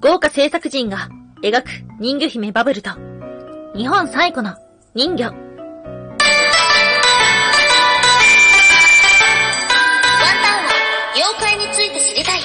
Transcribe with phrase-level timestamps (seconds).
[0.00, 1.08] 豪華制作陣が
[1.42, 2.90] 描く人魚姫バブルと、
[3.74, 4.54] 日本最古の
[4.94, 5.26] 人魚。
[5.26, 5.46] ワンタ
[10.52, 10.70] ンは
[11.14, 12.40] 妖怪について知りたい。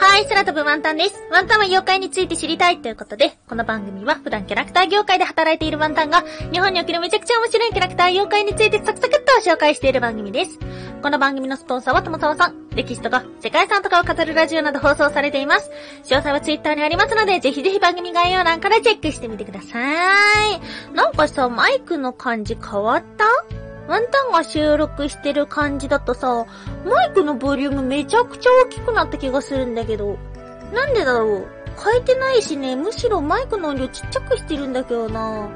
[0.00, 1.20] はい、空飛ぶワンタンです。
[1.32, 6.22] ワンタンは妖怪について知りたいということで、この番組は普段キャラクター業界で働いているワンタンが、
[6.52, 10.60] 日本におけるめちゃくちゃ面白いキャラクター妖怪についてサクサクっと紹介している番組です。
[11.02, 12.68] この番組のスポンサーは友沢さん。
[12.76, 15.68] 歴史とか世界遺産とかを語るラジオなど放送されています。
[16.04, 20.94] 詳細はツイッターにありますので、ぜひぜひ番組概要欄からチェックしてみてください。
[20.94, 23.24] なんかさ、マイクの感じ変わった？
[23.88, 26.46] ワンタンが収録してる感じだとさ、
[26.84, 30.18] マイクのボリュームめちゃくちゃ大きくなった気がするんだけど、
[30.72, 31.48] なんでだろう？
[31.82, 35.48] 変えてないしね、むしろマイクの音量ちっちゃくしてるんだけどな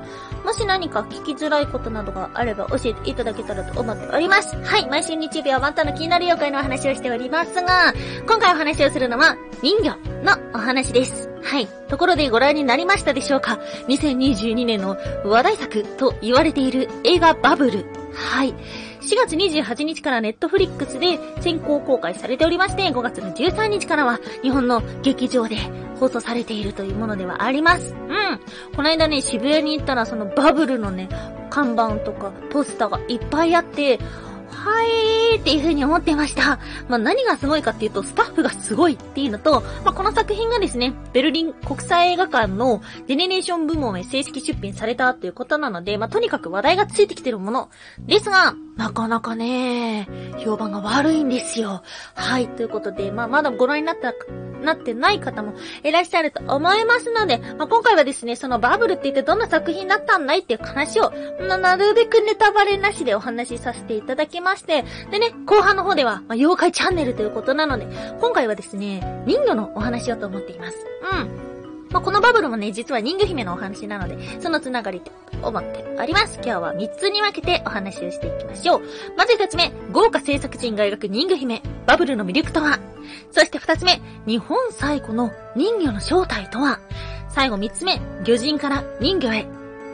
[0.44, 4.56] もし何か聞きづらいことなどがあれば教えていただけたらと思っております。
[4.62, 7.92] はい、毎週日曜日はワンタンの気になる妖怪のお話をしておりますが、
[8.26, 11.28] 今回お話をするのは人魚のお話です。
[11.42, 11.66] はい。
[11.88, 17.84] ところでご覧になりましたでしょうか ?2022 年の話題作と言われている映画バブル。
[18.14, 18.54] はい。
[19.02, 25.56] 4月28日からネットフリックスで先行公開されておりまして、5月の13日からは日本の劇場で
[25.98, 27.94] 放送されているというものではあります。
[27.94, 28.40] うん。
[28.74, 31.08] この間ね、渋谷に行ったらそのバブルのね、
[31.50, 33.98] 看板とかポスターがいっぱいあって、
[34.52, 36.58] はいーっていう風に思ってました。
[36.88, 50.08] まあ、何がすごいかっていうと、スタッフがすごいっていうのと、まあ、この作品がですね、ベルリン国際映画館のジェネレーション部門へ正式出品されたということなので、まあ、とにかく話題がついてきてるものですが、なかなかね、
[50.38, 51.82] 評判が悪いんですよ。
[52.14, 54.12] はい、ということで、まあ、まだご覧になった、
[54.62, 61.10] なってない方もいらっしゃると思いますので、まあ、今回はですね、そのバブルって言ってどんな作品だったんだいっていう話を、
[61.40, 67.86] ななるべくネタバレなしでお話しさせていただきまして、でね、後半の方では、まあ、妖怪チャンネルということなので、
[68.20, 70.76] 今回はですね、人魚のお話をと思っています。
[71.12, 71.51] うん。
[71.92, 75.12] まあ、このバブルもね、実は人魚姫のお話なので、そのつながりと
[75.42, 76.36] 思っております。
[76.36, 78.82] 今日は3つに分けてお話をしていきましょう。
[79.16, 82.78] まず1つ目、豪華制作陣が描く人魚姫、バブルの魅力とは？
[83.30, 86.80] そして2つ目、日本最古の人魚の正体とは？
[87.28, 89.46] 最後3つ目、魚人から人魚へ。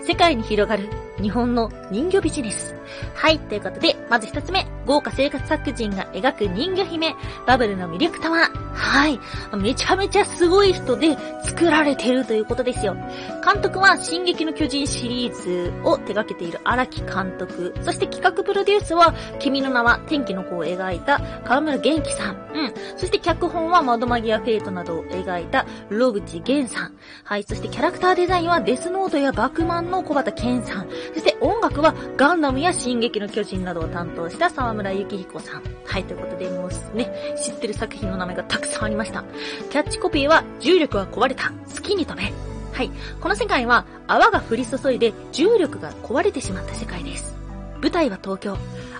[0.06, 0.88] 世界に広がる
[1.20, 2.74] 日本の人魚ビジネス。
[3.14, 7.14] はい、ということで、まず一つ目、豪華生活作人が描く人魚姫、
[7.46, 8.50] バブルの魅力とは？
[8.72, 9.20] はい、
[9.56, 12.96] めちゃめちゃすごい人で作られてるということですよ。
[13.44, 22.36] 監督は、進撃の巨人シリーズを手掛けている荒木監督、そして企画プロデュースは、君の名は天気の子を描いた河村元気さん。
[22.54, 22.74] うん。
[22.96, 26.94] そして脚本は、窓マギアフェイトなどを描いた、ロブチゲンさん。
[27.24, 30.88] はい、そしてキャラクターデザインは、デスノートやバクマンの小畑健さん。
[31.12, 35.62] そして音楽は、ガンダムや進撃の巨人などを担当した沢村幸彦さん。
[35.84, 39.24] はい、ということで、もうね、知ってる作品の名前がたくさんありました。
[39.70, 41.50] キャッチコピーは、重力は壊れた。
[41.74, 42.32] 好きに飛べ。
[42.72, 42.90] はい。
[43.20, 47.36] この世界は、泡が降り注いで重力が壊れてしまった世界です。
[47.80, 48.56] 舞台は東京。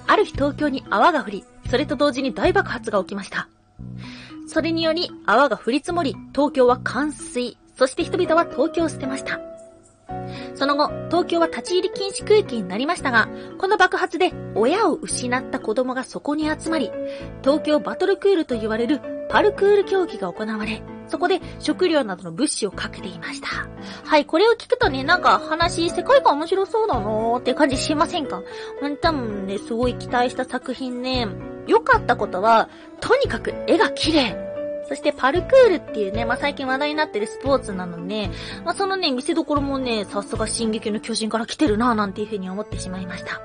[0.07, 3.49] ある日東京に泡が降り、それと同時に大爆発が起きました。
[4.47, 7.59] それにより泡が降り積もり、東京は冠水。
[7.77, 9.41] そして人々は東京を捨てました。
[10.55, 16.91] その後、東京は立ち入り禁止区域になりましたが、この爆発で親を失った子供がそこに集まり、
[17.43, 23.49] 東京バトルクールと言われるパルクール競技が行われ、そこで食料などの物資をかけていました。
[24.05, 28.43] はい、これを聞くとね、なんか話、世界観面白そうだなーって感じしませんか？
[28.83, 31.29] ワンタンね、すごい期待した作品ね、
[31.67, 32.69] 良かったことは、
[33.01, 34.48] とにかく絵が綺麗。
[34.89, 38.31] そしてパルクールっていうね、まあ、最近話題になってるスポーツなので、
[38.65, 43.41] まあ、そのね、見せどころもね、さすが進撃の巨人から来てるなぁなんていう風に思ってしまいました。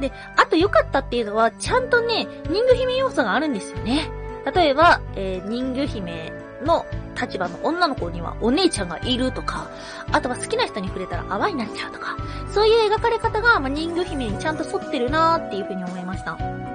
[0.00, 4.10] で、あと良かったっていうのは、ちゃんとね、人魚姫要素があるんですよね。
[4.54, 6.32] 例えば、えー、人魚姫
[6.64, 6.84] の
[7.20, 9.70] 立場の女の子にはお姉ちゃんがいるとか、
[10.12, 12.16] あとは好きな人に触れたら泡になっちゃうとか、
[12.52, 16.65] そういう描かれ方が、まあ、人魚姫にちゃんと沿ってるなーっていう風に思いました。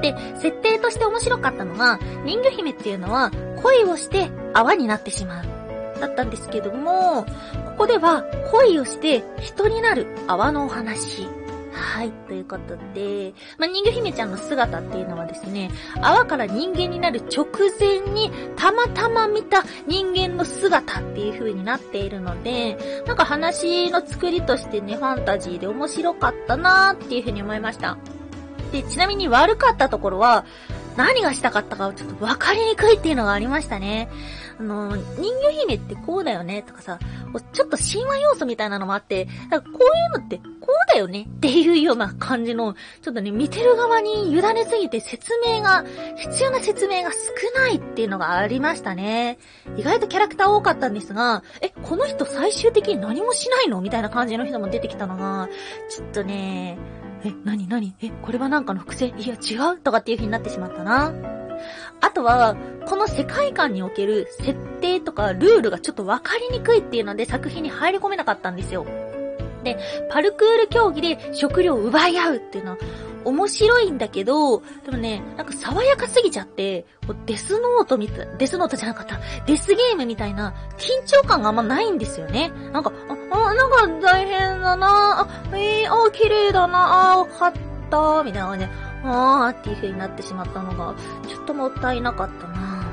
[0.00, 3.30] で、設定として面白かったのが、人魚姫っていうのは
[3.62, 5.44] 恋をして泡になってしまう。
[6.00, 7.28] だったんですけども、こ
[7.78, 11.26] こでは恋をして人になる泡のお話。
[11.72, 17.46] はい、ということで、まあ、人魚姫ちゃんの姿っていうのはですね、泡から人間になる直
[17.78, 27.96] 前にたまたま見た人間の姿っていう風になっているので、なんか話の作りとしてね、ファンタジーで面白かったなーっていう風に思いました。
[28.72, 30.44] で、ちなみに悪かったところは、
[30.96, 34.08] 何がしたかったかちょっと分かりにくいっていうのがありましたね。
[34.58, 36.98] あの、人魚姫ってこうだよねとかさ、
[37.52, 40.42] ちょっと神話要素みたいなのもあって、だからこういうのってこ
[40.72, 45.84] うだよねっていうような感じの、ちょっとね、見てる側に委ねすぎて説明が、
[46.16, 47.16] 必要な説明が少
[47.60, 49.38] ないっていうのがありましたね。
[49.76, 53.80] 意外とキャラクター多かったんですが、え、この人最終的に何もしないの？
[53.80, 55.48] みたいな感じの人も出てきたのが、
[55.88, 56.76] ちょっとね、
[57.24, 59.14] え、なになにえ、これはなんかの伏線？
[59.18, 61.12] いや、違うとかっていう風になってしまったな。
[62.00, 62.56] あとは、
[62.86, 68.86] この世界観における設定とかルールがちょっとわかりにくいっていうので作品に入り込めなかったんですよ。
[69.64, 69.76] で、
[70.08, 72.78] パルクール競技で食料を奪い合うっていうのは
[73.24, 76.86] 面白いんだけど、でもね、なんか爽やかすぎちゃって、
[77.26, 82.50] デスノートみたい、デスノートじゃなかった、デスゲームみたいな緊張感があんまないんですよね。
[82.72, 87.52] なんか、あ、あなんか大変だなあ、えー、あ、綺麗だなあ、わかっ
[87.90, 88.72] た、みたいな感じで、
[89.04, 90.94] あーっていう風になってしまったのが、
[91.28, 92.84] ちょっともったいなかったな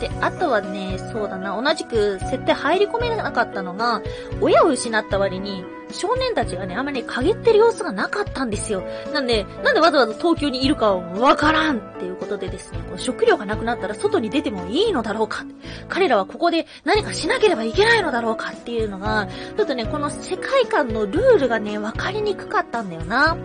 [0.00, 4.02] で、あとはね、そうだな、同じく設定入り込めなかったのが、
[4.40, 8.82] 親を失った割に、少年たちがね、あんまり陰ってる様子がなかったんですよ。
[9.12, 15.44] なんで、なんでわざわざ東京にいるかわからんっていうことでですね、こう食料がなくなったら外に出てもいいのだろうか。
[15.88, 23.36] 彼らはここで何かしなければいけないのだろうかっていうのが、ちょっとね、この世界観のルールがね、わかりにくかったんだよな。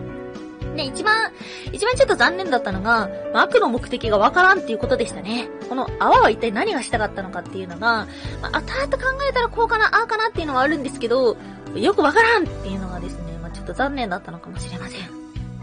[0.74, 1.32] ね、一番、
[1.72, 5.48] 一番ちょっと残念だったのが、悪の目的がわからんっていうことでしたね。
[5.68, 8.06] この泡は一体何がしたかったのかっていうのが、
[8.40, 11.36] まあ、後々考えたらこうかな、ああかなっていうのはあるんですけど、
[11.74, 15.00] よくわからんっていうのがですね、まあ、ちょっと残念だったのかもしれません。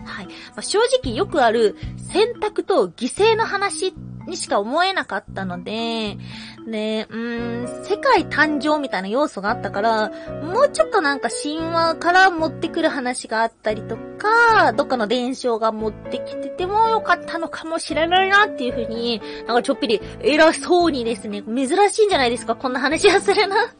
[0.05, 0.25] はい。
[0.25, 1.75] まあ、正直よくある
[2.11, 3.93] 選択と犠牲の話
[4.27, 6.17] にしか思えなかったので、
[6.67, 10.11] で、うん、世界誕生みたいな要素があったから、
[10.43, 23.73] もうちょっとなんか神話から持ってくる話があったりとか、どっかの伝承が持ってきててもよかったのかもしれないなっていうふうに、なんかちょっぴり偉そうにですね、珍しいんじゃないですか、こんな話をするな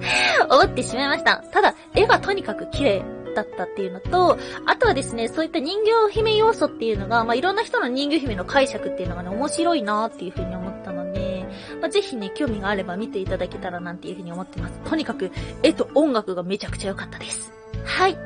[0.50, 1.42] 思ってしまいました。
[1.52, 3.04] ただ、絵がとにかく綺麗
[3.34, 11.46] だったっていうのと、あとはですね、そういった人形姫要素っていうのが、まあ、いろんな人の人魚姫の解釈っていうのがね、面白いなっていうふうに思ったので、
[11.80, 14.80] まあ、ぜひね、興味があれば見ていただけたらなんていうふうに思ってます。
[14.80, 15.30] とにかく、
[15.62, 17.52] 絵と音楽がめちゃくちゃ良かったです。
[17.84, 18.16] はい。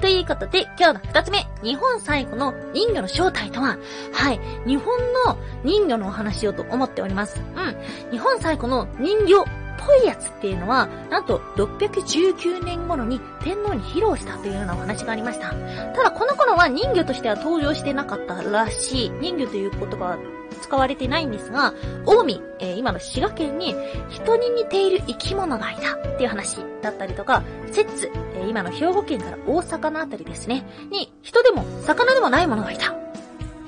[0.00, 3.78] ということで、今日の二つ目、日本最後の人魚の正体とは、
[4.12, 7.40] はい、日本の人魚のお話をと思っております。
[7.56, 8.10] うん。
[8.10, 9.44] 日本最古の人魚
[9.78, 15.50] ぽいやつっていうのは、なんと619年頃に天皇に披露したというようなお話がありました。
[15.94, 19.10] ただこの頃は人魚としては登場してなかったらしい。
[19.20, 20.18] 人魚という言葉は
[20.60, 21.72] 使われてないんですが、
[22.04, 23.74] 近江、えー、今の滋賀県に
[24.08, 27.42] 人に似ている生き物がいたっていう話だったりとか、
[27.72, 32.96] 摂津、えー、今の兵庫県から大阪のあたりですね、に人でも魚でもないものがいたっ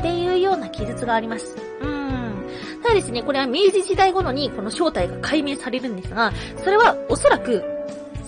[0.03, 1.70] ていうような記述があります。
[2.93, 2.95] う。
[2.95, 6.33] ですね、これは明治時代頃にこの正体が解明されるんですが、
[6.63, 7.63] それはおそらく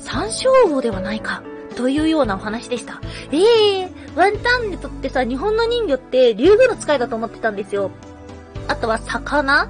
[0.00, 1.43] 山椒魚ではないか
[1.76, 3.00] というようなお話でした。
[3.31, 7.91] ええー、ワンタンにとってさ、日本の人魚って竜宮の使いだと思ってたんですよ。
[8.69, 9.69] あとは魚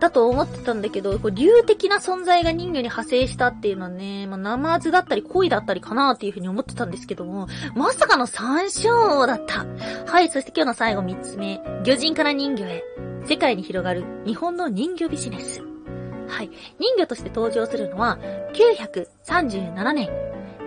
[0.00, 9.66] だと思ってたんだけど、こう竜的な存在が人魚に派生したっていうのはね、まあ、ナマズだったり恋だったりかなっていうふうに思ってたんですけども、まさかの山椒だった。
[10.10, 13.07] はい、そして今日の最後三つ目、魚人から人魚へ。
[13.28, 15.60] 世界に広がる日本の人魚ビジネス。
[16.28, 18.18] はい、人魚として登場するのは、
[18.54, 20.08] 937年、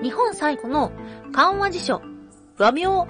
[0.03, 0.91] 日本最古の
[1.31, 2.03] 漢和辞書、
[2.59, 3.07] 和名、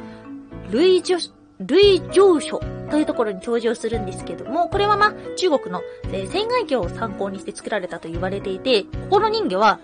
[0.69, 1.17] 類女、
[1.59, 5.81] 類上書というところに登場するんですけども、これはまあ、中国の、
[6.13, 9.81] えー、船外魚を参考にして作られたと言われていて、ここの人魚は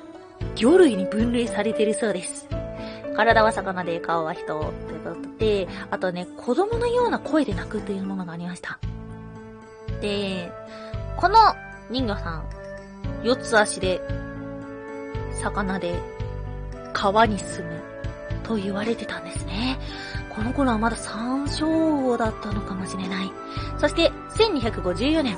[0.56, 2.48] 魚類に分類されているそうです。
[3.18, 4.54] 体は魚で顔は人と
[4.94, 8.80] いうことで、あとね、子供のような声で鳴くというものがありました。
[10.01, 10.51] で、
[11.16, 11.38] この
[11.89, 12.50] 人魚さん、
[13.24, 14.01] 四つ足で、
[15.42, 15.96] 魚で、
[16.94, 17.82] 川に住む
[18.44, 19.77] と言われてたんですね。
[20.30, 23.32] この頃はまだ山椒王だったのかもしれない。
[23.80, 25.38] そして、1254年、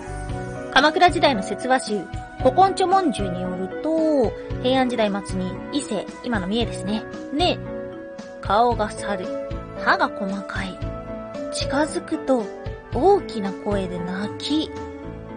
[0.73, 2.01] 鎌倉時代の説話集、
[2.39, 7.03] 古今著文集によると、平安時代末に伊勢、今の三重ですね。
[7.37, 7.57] で、
[8.41, 9.25] 顔が猿、
[9.83, 10.77] 歯が細かい。
[11.51, 12.43] 近づくと
[12.93, 14.71] 大きな声で泣き、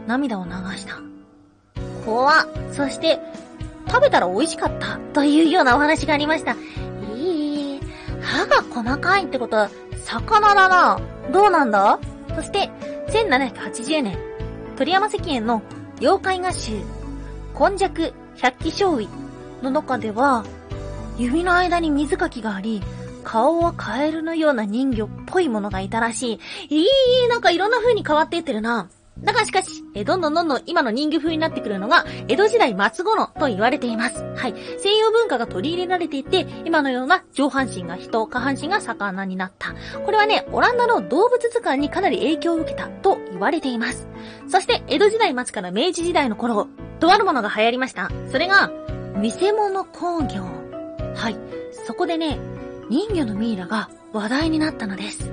[0.07, 1.01] 涙を流した。
[2.05, 3.21] 怖そして、
[3.89, 6.57] 食べたら美味しかったというようなお話がありました。
[7.15, 7.81] いい
[8.21, 9.71] 歯が細かいってことは、
[10.05, 11.01] 魚だな。
[11.33, 11.99] どうなんだ？
[12.35, 12.71] そして、
[13.09, 14.19] 1780年、
[14.77, 15.63] 鳥山石園の
[16.01, 16.73] 妖怪画集、
[17.55, 19.09] 今弱百鬼将尉
[19.63, 20.45] の中では、
[21.19, 22.83] 指の間に水かきがあり、
[23.23, 26.77] 顔はカエルのような人魚っぽいものがいたらしい。
[26.77, 28.89] いい、なんかいろんな風に変わっていってるな。
[29.21, 34.25] だがしかし、えどんどんどんどん今の人魚風になってくるのが、江戸時代末頃と言われています。
[34.35, 34.55] はい。
[34.79, 39.75] 西洋文化が取り入れられていて、今のような上半身が人、下半身が魚になった。
[40.05, 44.09] これはね、オランダの動物図鑑にかなり影響を受けたと言われています。
[44.49, 46.67] そして、江戸時代末から明治時代の頃、
[46.99, 48.11] とあるものが流行りました。
[48.31, 48.73] それが、
[49.17, 50.47] 見せ物工業。
[51.15, 51.37] はい。
[51.87, 52.39] そこでね、
[52.91, 55.31] 人魚のミイラが話題になったのです。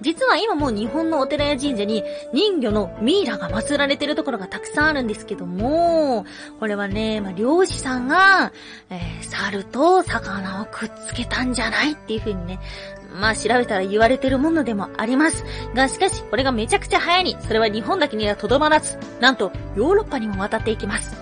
[0.00, 6.24] 実は今も日本のお寺や神社に人魚のミイラが祀られてるところがたくさんあるんですけども、
[6.58, 8.52] これはね、まあ、漁師さんが、
[8.90, 12.58] えー、猿と魚をくっつけたんじゃないっていう風にね、
[13.12, 15.44] まあ調べたら言われてるものでもあります。
[15.74, 21.16] が、しかし、これがめちゃくちゃ早いに、それは日本だけにはとどまらず、なんと、ヨーロッパにも渡っていきます。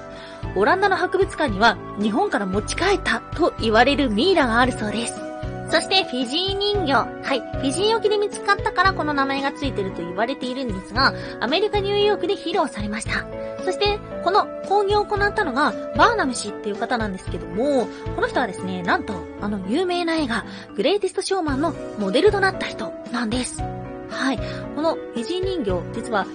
[0.55, 5.28] オランダの博物館には、日本から持ち帰ったと言われるミイラがあるそうです。
[5.71, 7.07] そしてフィジー人魚。
[7.23, 7.41] はい。
[7.41, 13.27] フィジー沖で見つかったからこの名前がついてると言われているんですが、アメリカ・ニューヨークで披露されました。
[13.65, 23.63] そして、この工業を行ったのが、バーナム氏っていう方なんですけども、この人はですね、なんと、あの有名な映画、グレイテストショーマンのモデルとなった人なんです。
[24.09, 24.39] はい。
[24.75, 26.27] このフィジー人魚、実は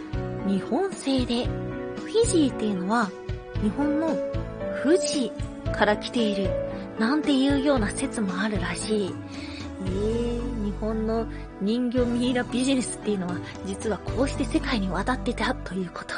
[0.45, 1.45] 日本製で、
[1.95, 3.09] フィジーっていうのは、
[3.63, 4.15] 日本の
[4.83, 5.31] 富士
[5.75, 6.51] から来ている
[6.99, 9.13] なんていうような説もあるらしい。
[9.85, 11.27] えー、日本の
[11.61, 13.35] 人魚ミイラビジネスっていうのは、
[13.65, 16.15] 実はこうして世界に渡ってたということ。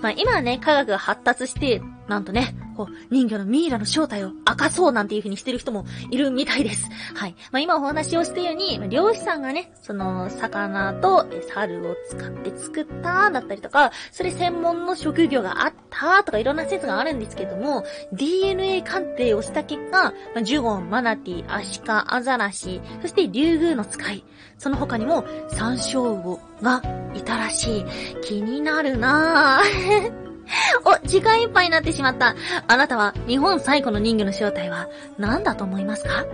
[0.00, 6.88] まあ今はね、科学が発達して、なんとね、こう、人魚のミイラの正体を明かそうなんていう風にしてる人もいるみたいです。
[7.14, 7.34] はい。
[7.52, 17.84] まあ今お話をしたように、漁師さんがね、その、魚と猿を使って作っただったりとか、それ専門の職業があったとかいろんな説があるんですけども、
[18.14, 24.24] DNA 鑑定をした結果、ジュゴン、マナティ、アシカ、アザラシ、そしてリュウグウの使い、
[24.56, 26.82] その他にも山椒魚が
[27.14, 27.84] いたらしい。
[28.22, 30.29] 気になるなぁ。
[30.84, 32.34] お、時間いっぱいになってしまった。
[32.66, 34.88] あなたは日本最古の人魚の正体は
[35.18, 36.24] 何だと思いますか？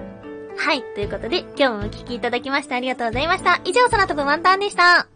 [0.59, 0.83] はい。
[0.95, 3.61] ということで、今日もお聴きいただきましてありがとうございました。
[3.65, 5.07] 以上、空飛ぶワンタンでした。